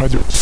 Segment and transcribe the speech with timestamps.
[0.00, 0.39] Радио.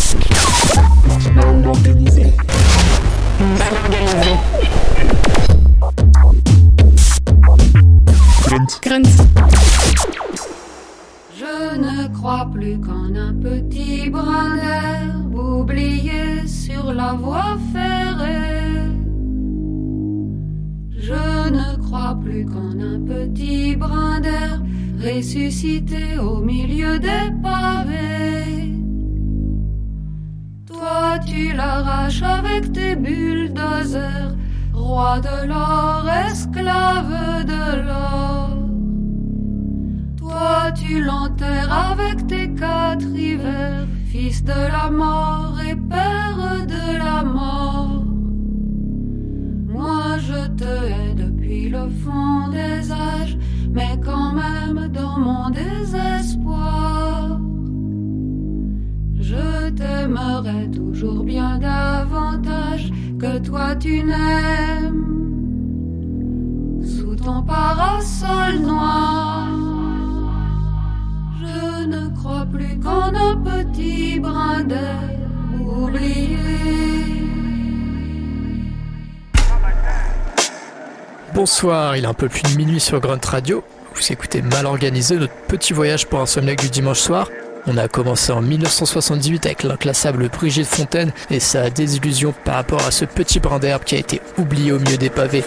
[81.97, 83.65] Il est un peu plus de minuit sur Grunt Radio.
[83.95, 87.29] Vous écoutez mal organisé notre petit voyage pour un sommeil du dimanche soir.
[87.67, 92.91] On a commencé en 1978 avec l'inclassable Brigitte Fontaine et sa désillusion par rapport à
[92.91, 95.45] ce petit brin d'herbe qui a été oublié au milieu des pavés.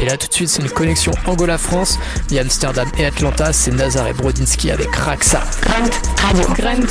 [0.00, 4.08] Et là tout de suite c'est une connexion Angola-France via Amsterdam et Atlanta, c'est Nazar
[4.08, 5.42] et Brodinski avec Raxa.
[5.62, 6.48] Grunt Radio.
[6.54, 6.86] Grunt.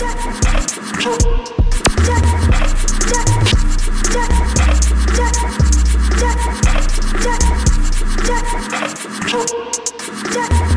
[9.31, 10.70] Yeah.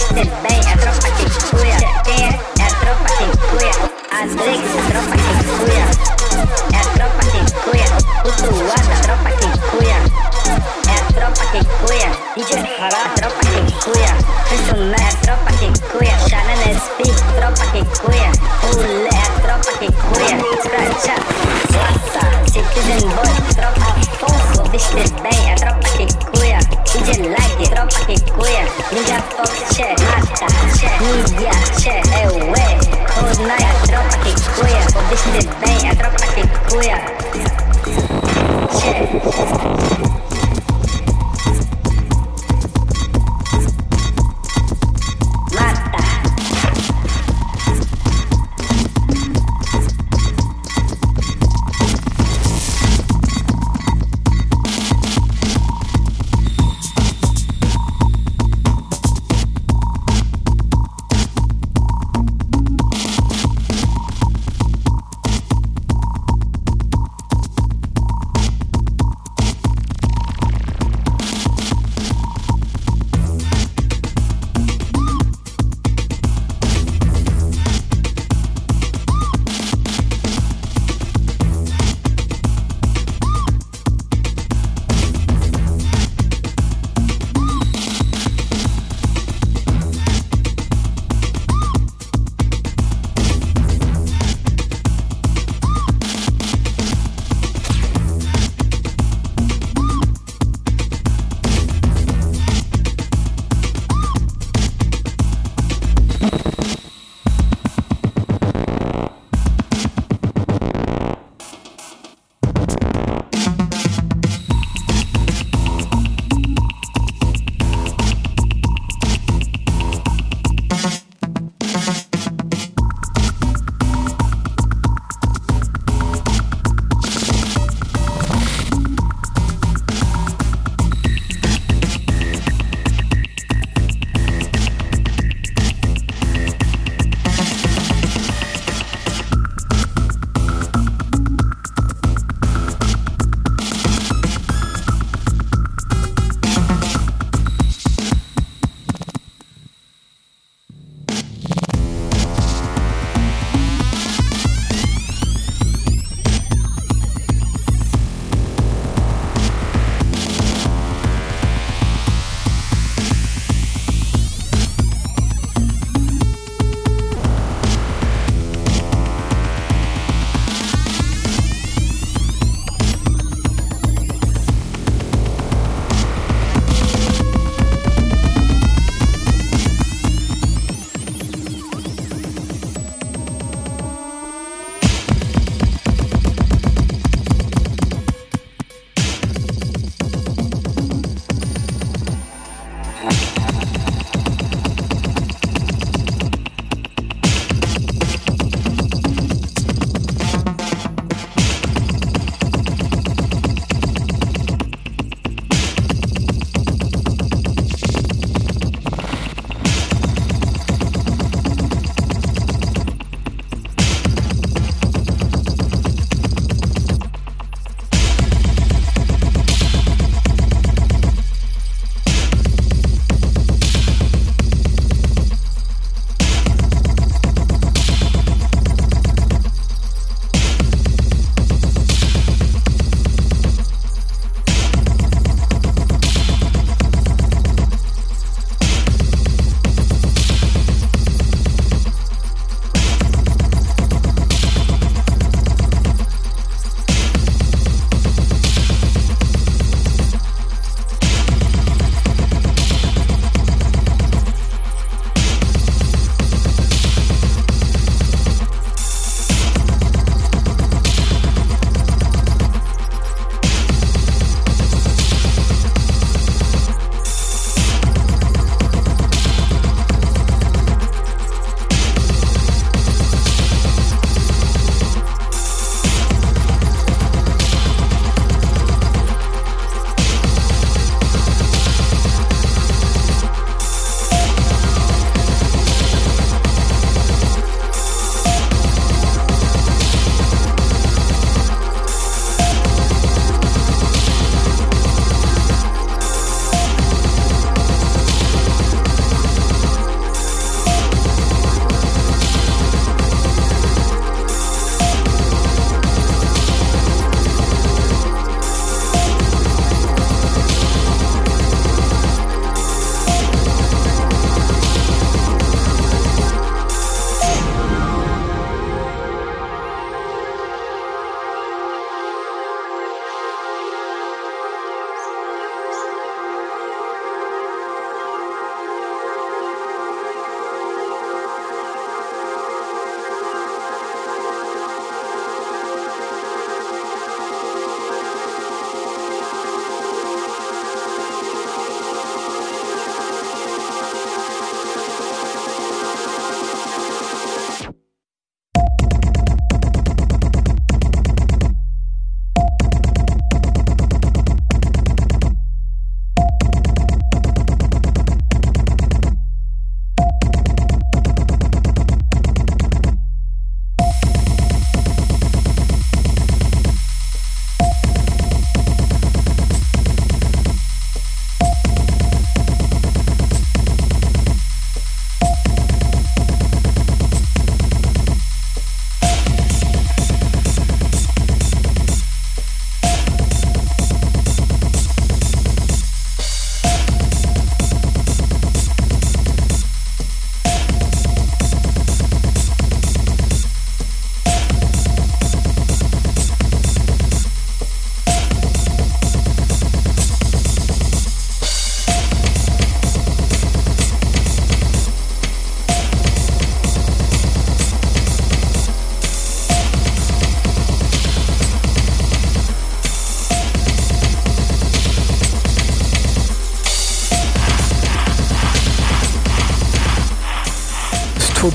[0.00, 0.47] It's the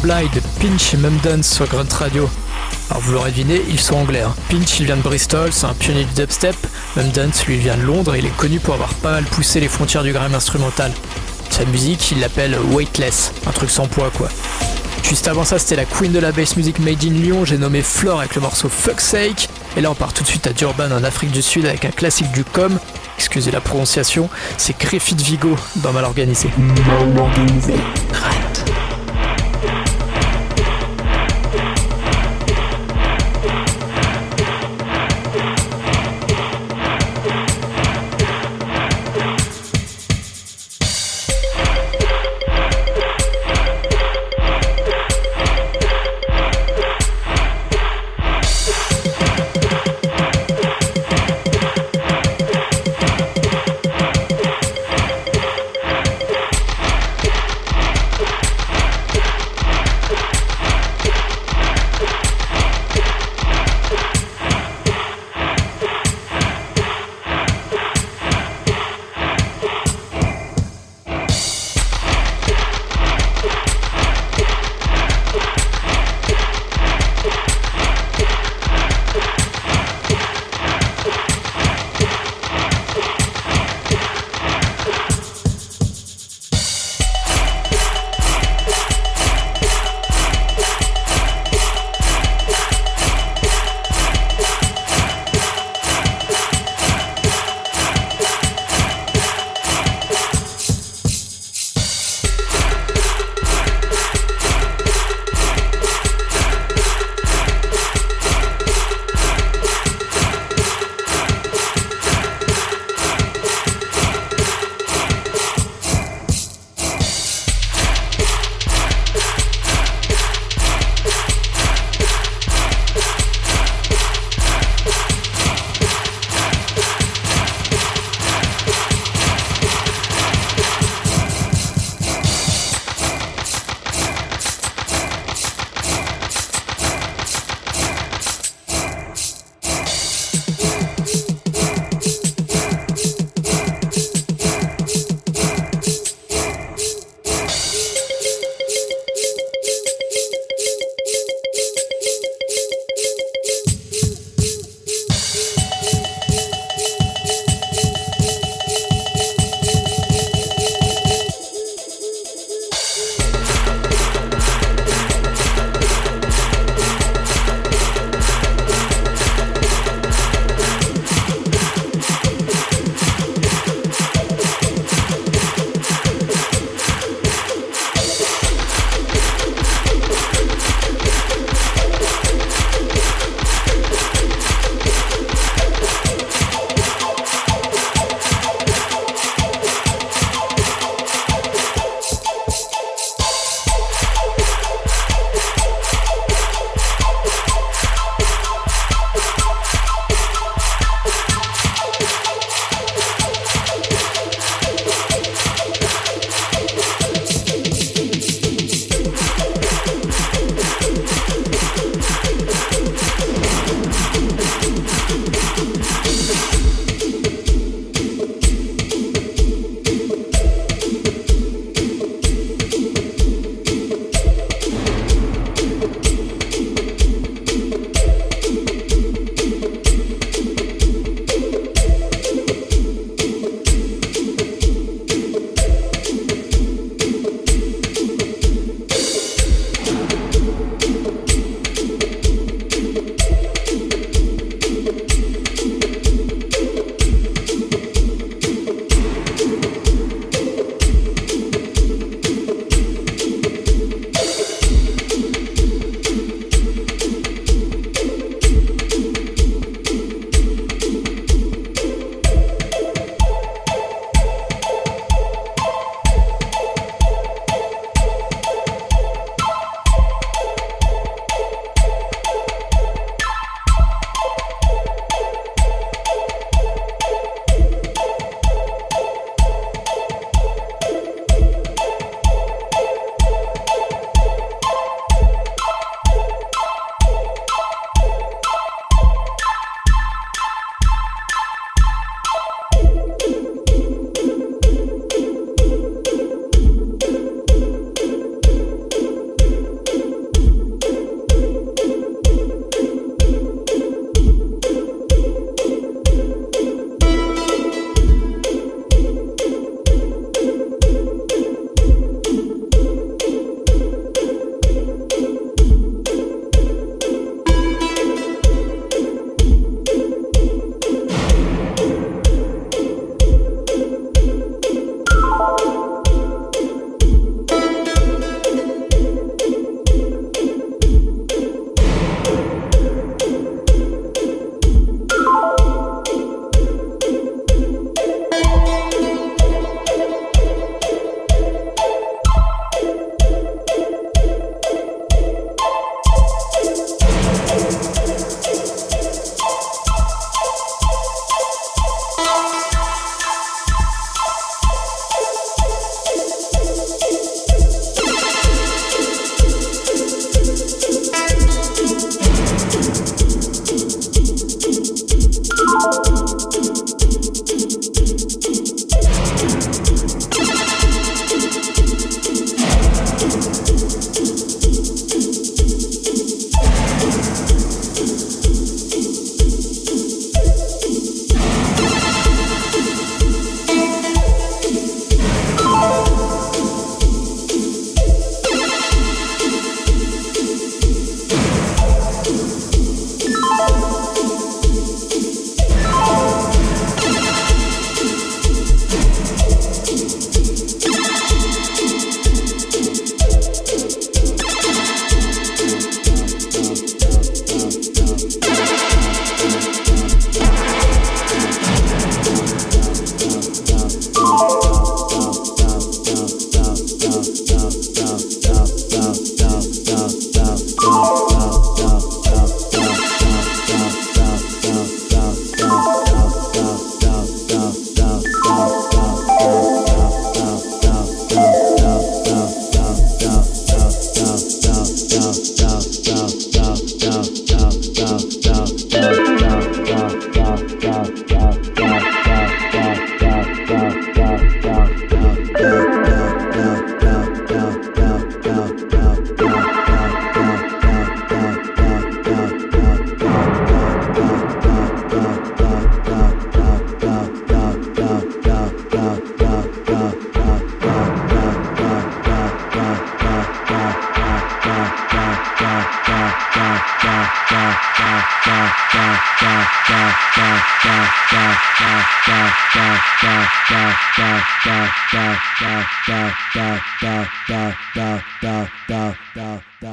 [0.04, 2.30] Blind de Pinch et Mumdance sur Grunt Radio.
[2.90, 4.20] Alors vous l'aurez deviné, ils sont anglais.
[4.20, 4.36] Hein.
[4.50, 6.58] Pinch il vient de Bristol, c'est un pionnier du dubstep.
[6.98, 9.70] Mumdance lui vient de Londres et il est connu pour avoir pas mal poussé les
[9.70, 10.92] frontières du grime instrumental.
[11.50, 14.28] Sa musique, il l'appelle weightless, un truc sans poids quoi.
[15.04, 17.82] Juste avant ça, c'était la queen de la bass music made in Lyon, j'ai nommé
[17.82, 19.48] Flore avec le morceau Fuck Sake.
[19.78, 21.92] Et là, on part tout de suite à Durban en Afrique du Sud avec un
[21.92, 22.78] classique du com.
[23.18, 26.50] Excusez la prononciation, c'est Griffith Vigo dans Mal organisé.
[26.58, 27.76] Mal organisé.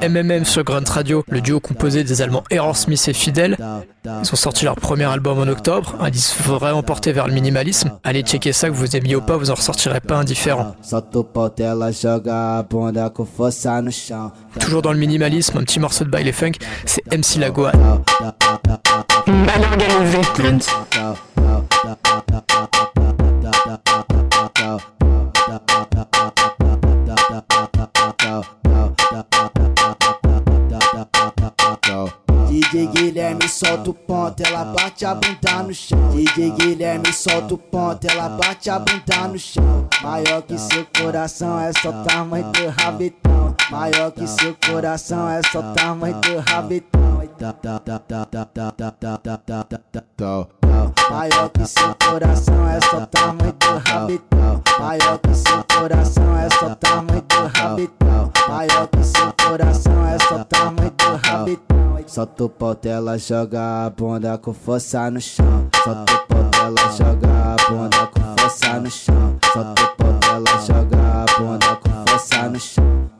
[0.02, 3.56] MMM sur Grunt Radio, le duo composé des Allemands Error Smith et Fidel.
[4.22, 7.92] Ils ont sorti leur premier album en octobre, un disque vraiment porté vers le minimalisme.
[8.04, 10.74] Allez checker ça, que vous aimiez ou pas, vous en ressortirez pas indifférent.
[14.58, 16.52] Toujours dans le minimalisme, un petit morceau de baile funk,
[16.84, 17.72] c'est MC Lagoa.
[19.26, 20.18] Mal organisé.
[33.90, 36.10] Solta o ponto, ela bate a bunda no chão.
[36.10, 39.88] DJ Guilherme solta o ponto, ela bate a bunda no chão.
[40.02, 43.54] Maior que seu coração, é só tamanho do rabetão.
[43.70, 47.00] Maior que seu coração, é só tamanho do rabetão.
[51.10, 54.62] Maior que seu coração, é só tamanho do rabetão.
[54.78, 58.32] Maior que seu coração, é só tamanho do rabetão.
[58.48, 61.79] Maior que seu coração, é só tamanho do rabetão.
[62.06, 65.68] Solta o pau, ela joga a bunda com força no chão.
[65.84, 69.38] Solta o pau, ela joga a bunda com força no chão.
[69.52, 73.19] Solta o pau, ela joga a bunda com força no chão.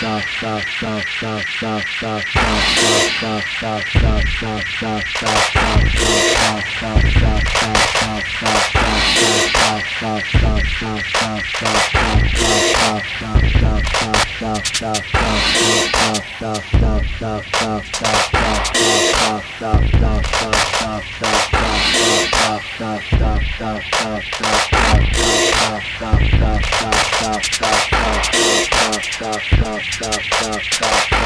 [0.00, 1.90] stop stop stop stop
[29.08, 31.10] tá, tá, tá, tá, tá.
[31.10, 31.19] tá.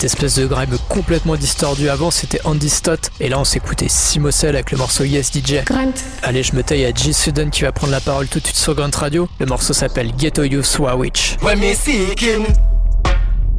[0.00, 3.10] Cette espèce de grime complètement distordu avant, c'était Andy Stott.
[3.20, 5.62] Et là, on s'écoutait Simosel avec le morceau Yes DJ.
[5.66, 5.92] Grunt.
[6.22, 8.56] Allez, je me taille à G Sudden qui va prendre la parole tout de suite
[8.56, 9.28] sur Grunt Radio.
[9.38, 11.36] Le morceau s'appelle Ghetto You Switch.
[11.42, 12.46] When me seeking,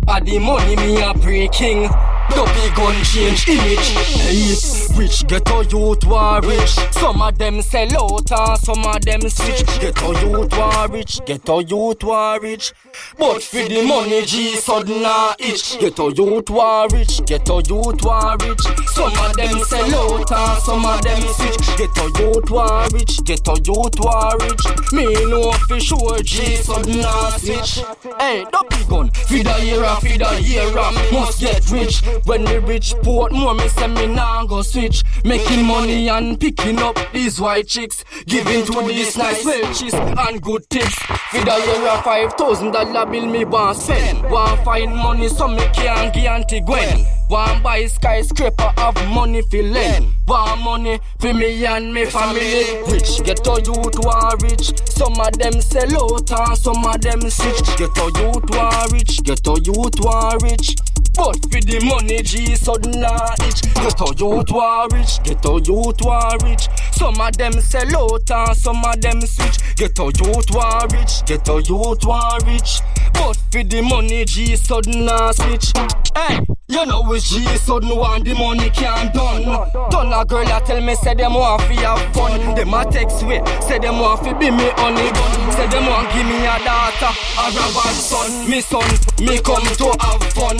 [0.07, 1.87] a the money me a breaking.
[2.35, 3.91] Dopey gun change image.
[4.23, 4.55] Hey,
[4.97, 6.75] rich ghetto youth war rich.
[6.91, 9.79] Some of them sell out and some of them switch.
[9.79, 11.19] Ghetto youth war rich.
[11.25, 12.73] Ghetto youth war rich.
[13.17, 15.79] But for the money, G sudden a itch.
[15.79, 17.21] Ghetto youth war rich.
[17.25, 18.61] Ghetto youth war rich.
[18.87, 21.77] Some of them sell out and some of them switch.
[21.77, 23.23] Ghetto youth war rich.
[23.25, 24.93] Ghetto youth war rich.
[24.93, 27.83] Me know for sure G sudden a switch.
[28.19, 29.09] Hey, dopey gun.
[29.27, 30.73] Feed a year, feed a year,
[31.11, 32.01] must get rich.
[32.25, 35.03] When the rich port more, me say me nah go switch.
[35.23, 38.03] Making money and picking up these white chicks.
[38.25, 40.95] Giving to these nice welches and good tips.
[41.31, 44.21] For the year a five thousand dollar bill me want spend.
[44.29, 47.05] Want find money so me can give Auntie Gwen.
[47.29, 50.13] Want buy skyscraper have money fi lend.
[50.27, 52.81] Want money for me and me family.
[52.91, 54.73] Rich get a youth war rich.
[54.89, 57.77] Some of them sell out and some of them switch.
[57.77, 59.23] Get a youth war rich.
[59.23, 60.75] Get a youth war rich.
[61.13, 63.61] But for the money, G sudden a itch.
[63.75, 66.67] Get a youth war rich, get a youth war rich.
[66.91, 69.75] Some of them sell out and some of them switch.
[69.75, 72.81] Get a youth war rich, get a youth war rich.
[73.13, 75.73] But for the money, G sudden switch.
[76.15, 76.39] Hey,
[76.71, 79.43] you know it's G sudden want the money can't done.
[79.91, 82.55] Done a girl a tell me say them want fi have fun.
[82.55, 85.51] Them a text way, say them want fi be me only gun.
[85.51, 88.49] Say them want give me a daughter, a rabbi son.
[88.49, 88.87] Me son,
[89.19, 90.57] me come to have fun.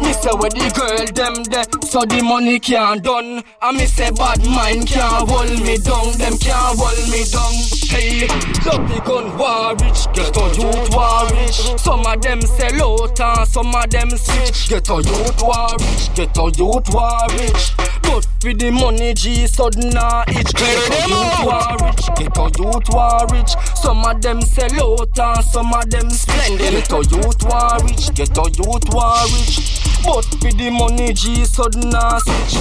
[0.00, 3.42] Me say where the girl them there, so the money can't done.
[3.62, 7.52] And me say bad mind can't hold me down, them can't hold me down.
[7.90, 8.26] Hey,
[8.64, 11.58] dopey gun war rich, get a youth war rich.
[11.80, 14.68] Some of them sell out and some of them switch.
[14.68, 17.74] Get a youth war rich, get a youth war rich.
[18.02, 20.54] But for the money, G sudden a itch.
[20.54, 23.52] Get a youth war rich, get a youth war rich.
[23.74, 26.70] Some of them sell out and some of them splendid.
[26.70, 29.79] Get a youth war rich, get a youth war rich.
[30.04, 32.56] But for the money, G sudden a switch.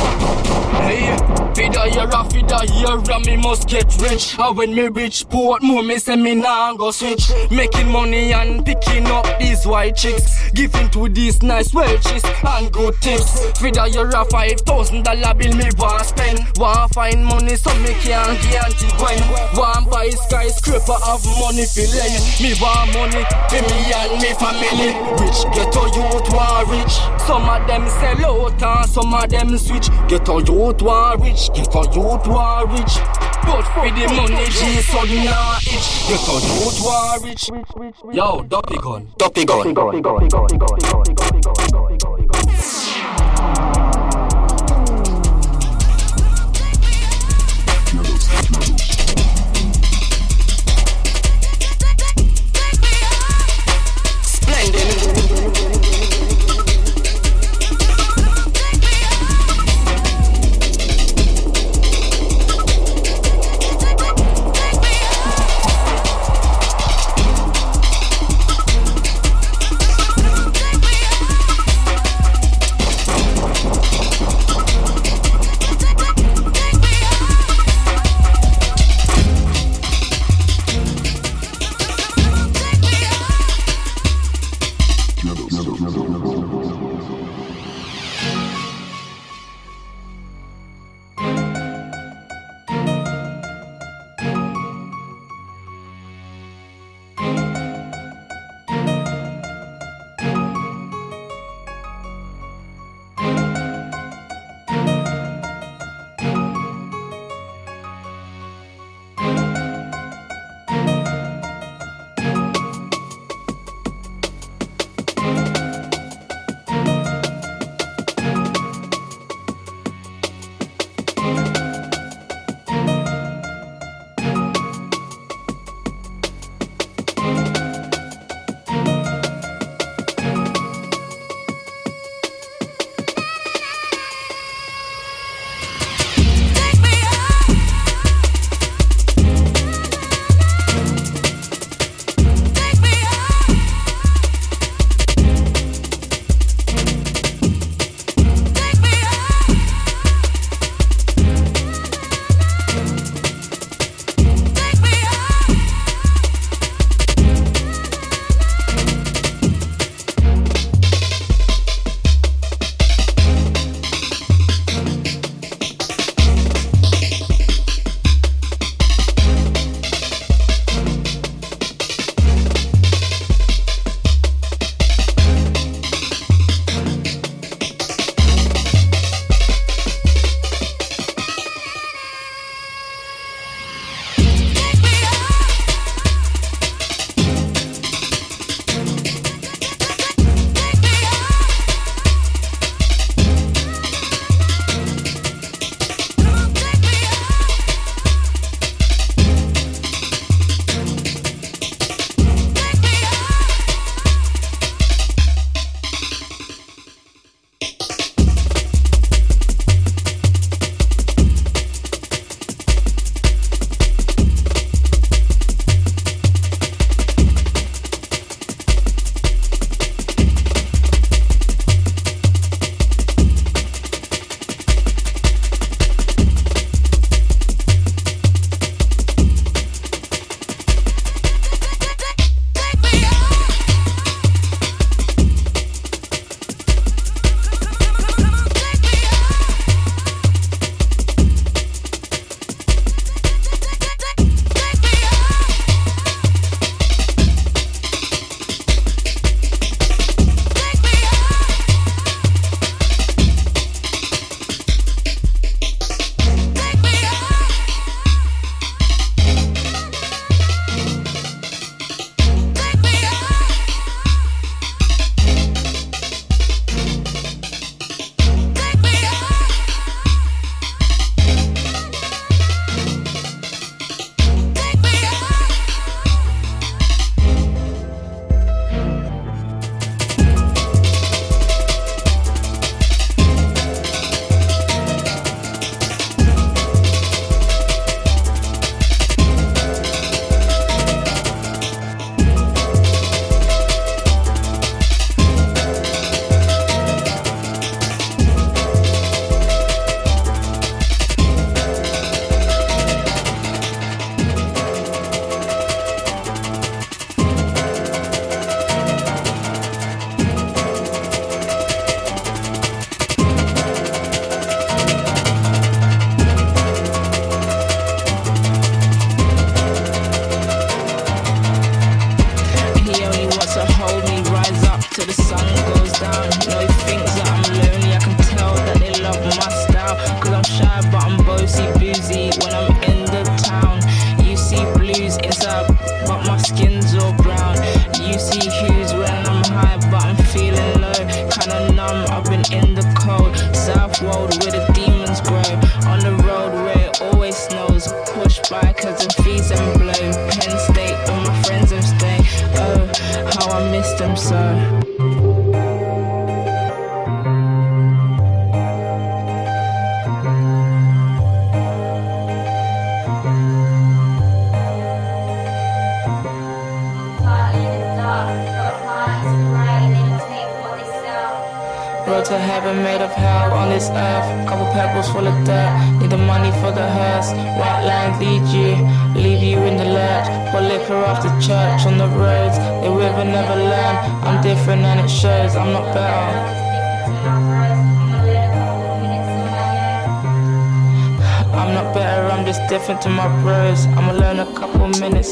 [0.86, 1.16] Hey,
[1.56, 4.36] feed a year, feed a year, me must get rich.
[4.40, 7.32] And when me rich, port more, me say me nah go switch.
[7.52, 10.50] Making money and picking up these white chicks.
[10.52, 13.60] Giving to these nice welches and good tips.
[13.60, 16.40] Feed a year, five thousand dollar bill me want spend.
[16.58, 19.20] Want find money so me can get Auntie Gwen.
[19.56, 22.24] Want buy skyscraper, have money for lend.
[22.42, 24.92] Me want money for me and me family.
[25.22, 26.96] Rich ghetto youth want rich.
[27.30, 29.88] Some of them sell out and some of them switch.
[30.08, 31.52] Ghetto youth want rich.
[31.54, 32.98] Ghetto youth want rich.
[33.44, 36.10] But for the money, G sudden a itch.
[36.10, 37.52] Ghetto youth want rich.
[38.16, 39.14] Yo, dopey gun.
[39.20, 39.76] Dopey gun.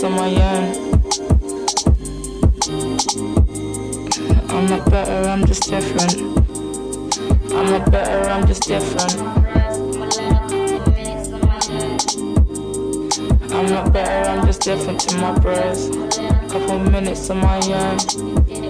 [0.07, 0.67] On my own.
[4.49, 6.15] I'm not better, I'm just different.
[7.51, 9.17] I'm not better, I'm just different.
[13.51, 15.89] I'm not better, I'm just different to my bros.
[16.51, 18.66] Couple minutes on my own.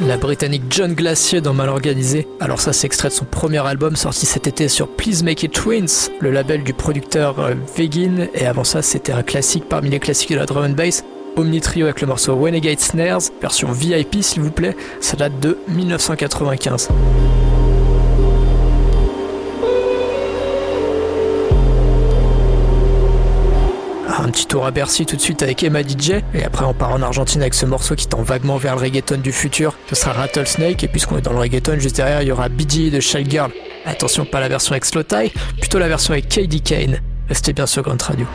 [0.00, 2.26] La britannique John Glacier dans Mal Organisé.
[2.40, 5.52] Alors ça c'est extrait de son premier album sorti cet été sur Please Make It
[5.52, 8.26] Twins, le label du producteur euh, Vegin.
[8.34, 11.04] Et avant ça c'était un classique parmi les classiques de la drum and bass.
[11.36, 15.58] Omni Trio avec le morceau Renegade Snares, version VIP s'il vous plaît, ça date de
[15.68, 16.88] 1995.
[24.34, 27.02] Petit tour à Bercy tout de suite avec Emma DJ et après on part en
[27.02, 29.76] Argentine avec ce morceau qui tend vaguement vers le reggaeton du futur.
[29.88, 32.90] Ce sera Rattlesnake et puisqu'on est dans le reggaeton juste derrière il y aura BG
[32.90, 33.52] de Child Girl.
[33.86, 35.04] Attention pas la version avec Slow
[35.60, 36.98] plutôt la version avec KD Kane.
[37.28, 38.26] Restez bien sur Grunt Radio.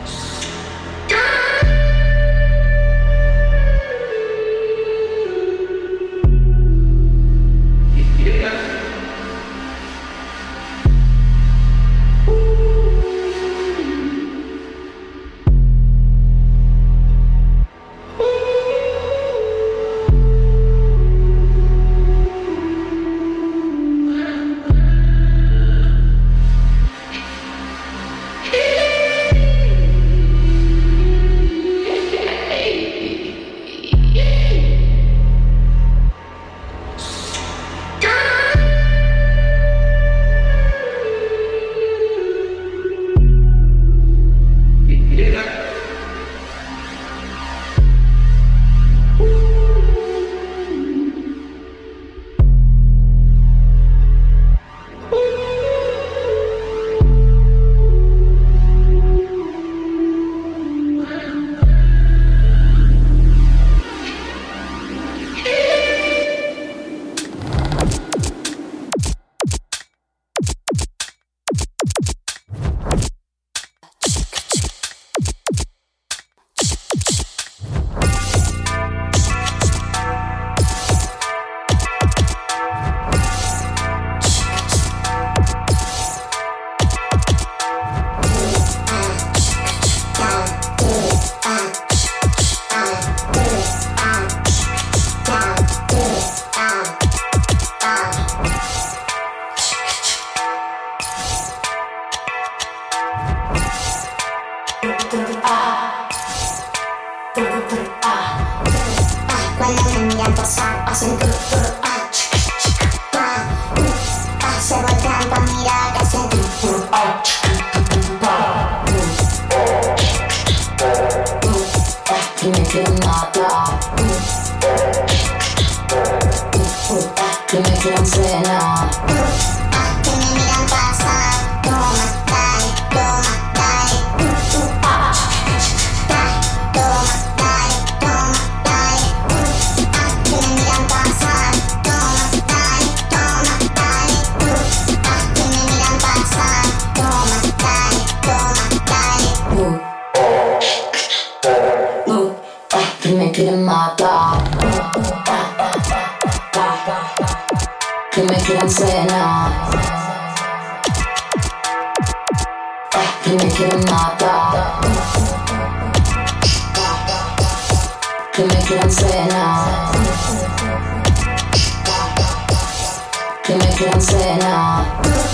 [173.79, 175.28] fiance now.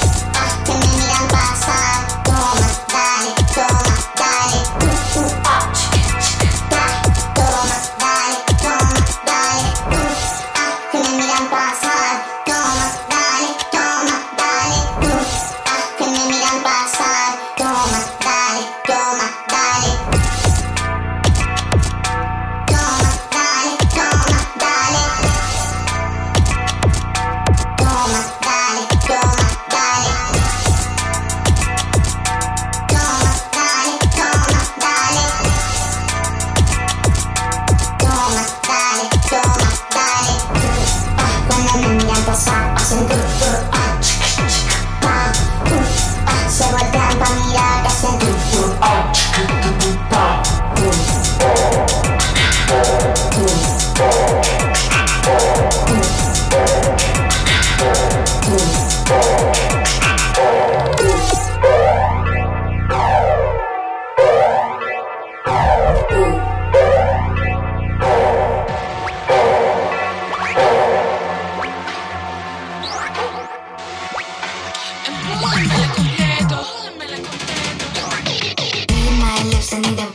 [79.65, 80.14] Send them.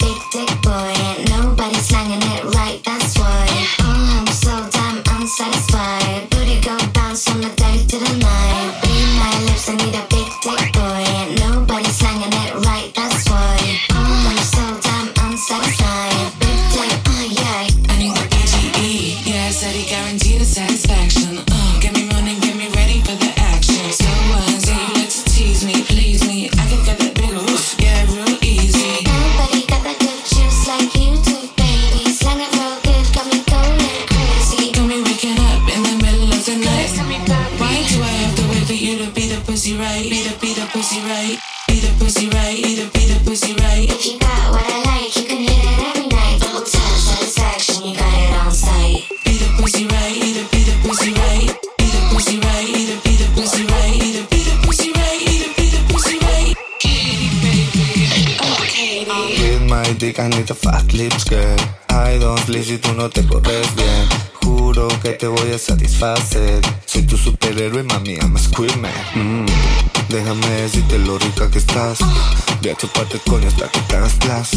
[72.70, 74.50] a chuparte coño hasta que estás plas.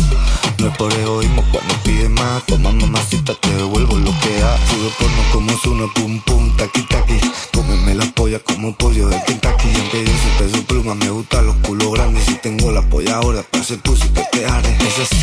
[0.60, 2.46] No es por egoísmo cuando pide más.
[2.46, 4.58] Toma mamacita, te devuelvo lo que ha.
[4.68, 7.20] Sube porno como Zuna, pum pum, taqui taqui.
[7.54, 9.70] Cómeme la polla como pollo de Kentucky.
[9.70, 12.26] Y aunque yo soy peso pluma, me gustan los culos grandes.
[12.26, 14.76] Si tengo la polla ahora, pues el pussy que te haré.
[14.78, 15.18] Es así,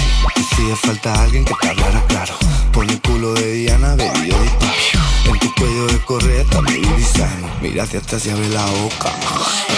[0.57, 2.34] si falta alguien que te hablara claro.
[2.72, 4.80] Pon el culo de Diana, baby, yo disparo.
[5.26, 6.80] En tu cuello de correa está mi
[7.62, 9.69] Mira hacia atrás y abre la boca.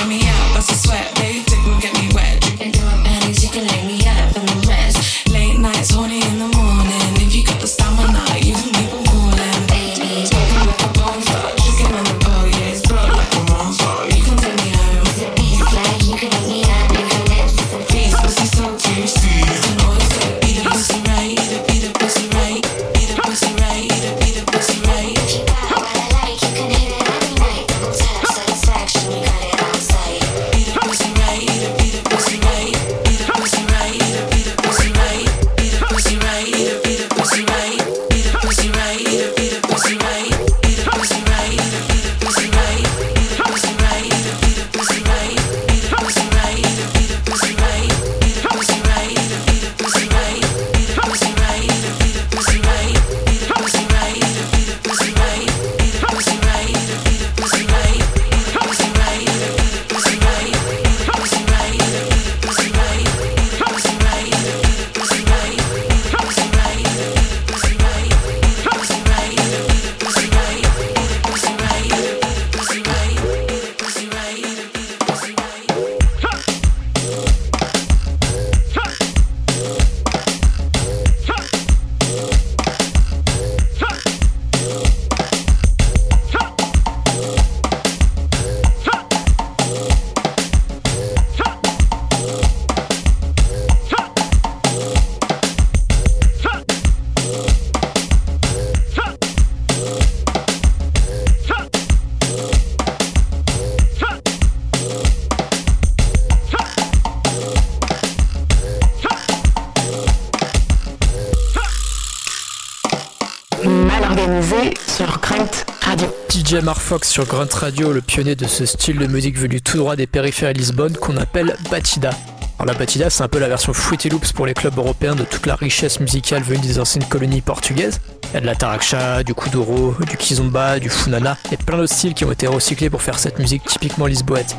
[117.01, 120.53] Sur Grunt Radio, le pionnier de ce style de musique venu tout droit des périphéries
[120.53, 122.11] de Lisbonne qu'on appelle Batida.
[122.59, 125.25] Alors la Batida, c'est un peu la version Fruity Loops pour les clubs européens de
[125.25, 127.99] toute la richesse musicale venue des anciennes colonies portugaises.
[128.25, 131.95] Il y a de la taraksha, du kuduro, du kizomba, du funana et plein d'autres
[131.95, 134.55] styles qui ont été recyclés pour faire cette musique typiquement lisboète.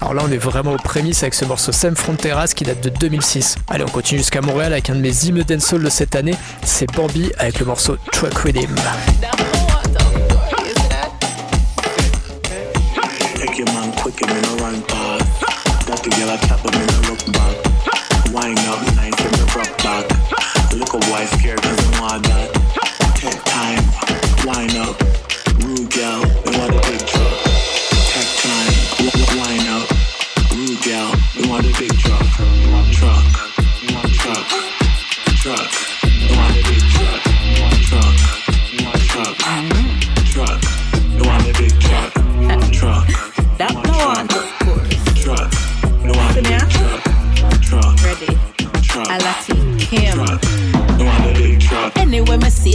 [0.00, 2.88] Alors là, on est vraiment aux prémices avec ce morceau Sem Fronteras qui date de
[2.88, 3.56] 2006.
[3.68, 6.34] Allez, on continue jusqu'à Montréal avec un de mes hymnes dancehall de cette année,
[6.64, 8.56] c'est Bambi avec le morceau Truck With
[14.16, 15.20] cooking in a run back.
[15.86, 16.62] That together tap.
[16.62, 17.56] them in a look back.
[18.32, 20.06] Wind up nice in the rock back.
[20.72, 21.83] Look a wife scared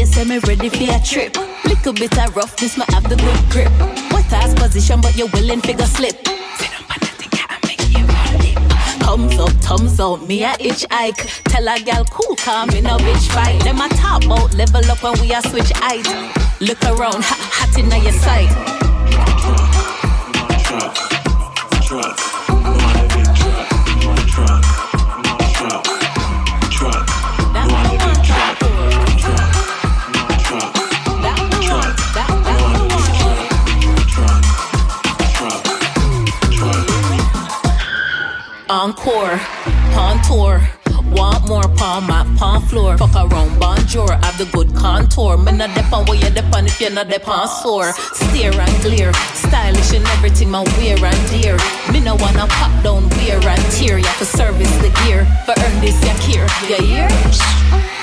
[0.10, 1.36] say me ready for a trip.
[1.66, 3.72] Little bit of roughness, me have the good grip.
[4.12, 6.16] What ass position, but you're willing figure slip.
[6.28, 6.40] Up.
[9.02, 11.26] Thumbs up, thumbs out, me a itch hike.
[11.46, 13.62] Tell a gal cool, calm in a bitch fight.
[13.64, 16.08] Them a top out, level up when we a switch height.
[16.62, 18.50] Look around, hot, hot in your sight.
[20.64, 20.96] Truck.
[21.84, 22.29] Truck.
[38.80, 39.38] Encore,
[39.92, 40.62] pawn tour.
[41.12, 42.98] Want more palm mat, palm floor.
[42.98, 44.10] Fuck around, bonjour.
[44.10, 45.36] Have the good contour.
[45.36, 47.92] Me not dep on where you dep on if you're not dep on sore.
[48.14, 50.50] Steer and clear, stylish and everything.
[50.50, 51.58] My wear and dear.
[51.92, 53.98] Me no wanna pop down, wear and tear.
[53.98, 56.48] Ya for service the gear, for earn this ya here.
[56.70, 57.99] Ya hear?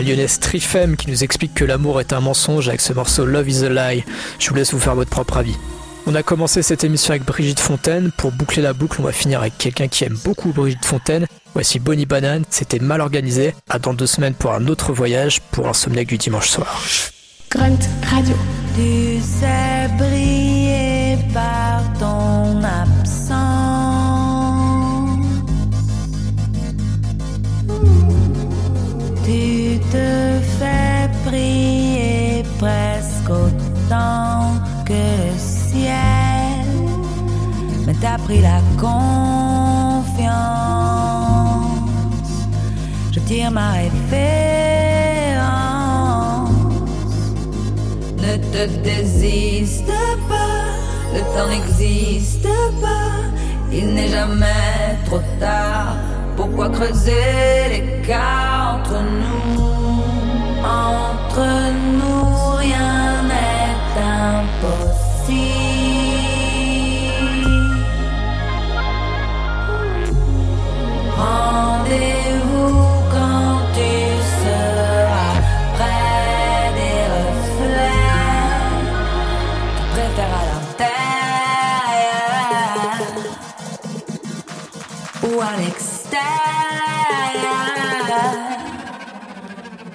[0.00, 3.50] La lyonnaise Trifem qui nous explique que l'amour est un mensonge avec ce morceau Love
[3.50, 4.02] is a Lie.
[4.38, 5.54] Je vous laisse vous faire votre propre avis.
[6.06, 8.10] On a commencé cette émission avec Brigitte Fontaine.
[8.16, 11.26] Pour boucler la boucle, on va finir avec quelqu'un qui aime beaucoup Brigitte Fontaine.
[11.52, 13.54] Voici Bonnie Banane, c'était mal organisé.
[13.68, 16.82] À dans deux semaines pour un autre voyage pour Insomniac du dimanche soir.
[17.50, 17.76] Grunt
[18.10, 18.36] Radio.
[18.76, 22.79] Tu sais briller par ton absence.
[32.60, 36.66] Presque autant que le ciel.
[37.86, 40.20] Mais t'as pris la confiance.
[43.12, 44.20] Je tire ma référence.
[48.24, 49.94] Ne te désiste
[50.28, 50.64] pas,
[51.14, 52.52] le temps n'existe
[52.84, 53.12] pas,
[53.72, 55.96] il n'est jamais trop tard.
[56.36, 59.70] Pourquoi creuser l'écart entre nous?
[60.62, 61.48] Entre
[61.98, 62.29] nous,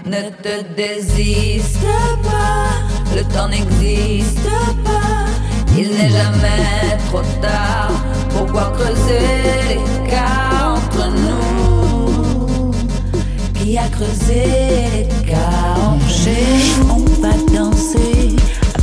[0.06, 1.82] Ne te désiste
[2.24, 4.50] pas, le temps n'existe
[4.84, 5.15] pas.
[5.78, 7.92] Il n'est jamais trop tard.
[8.30, 9.20] Pourquoi creuser
[9.68, 12.72] les l'écart entre nous
[13.54, 14.44] Qui a creusé
[14.94, 16.46] l'écart Chez
[16.90, 18.36] on va danser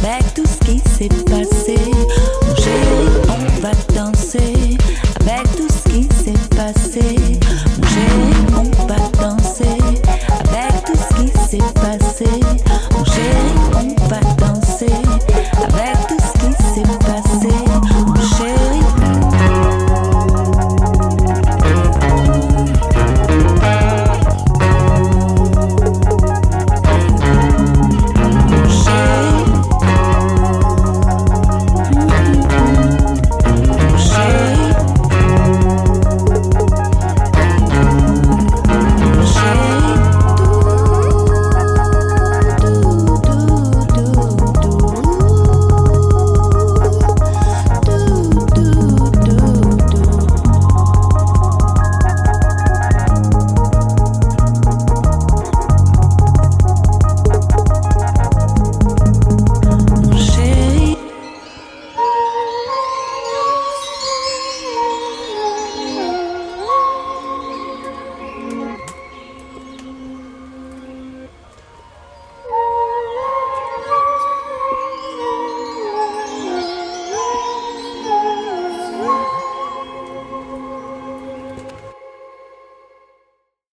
[0.02, 1.78] avec tout ce qui s'est passé.
[3.28, 4.61] On va danser.